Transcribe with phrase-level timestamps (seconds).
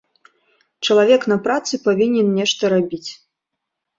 [0.87, 3.11] Чалавек на працы павінен нешта рабіць.